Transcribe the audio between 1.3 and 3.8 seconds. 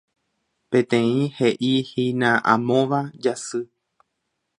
heʼíhina “Amóva Jasy”.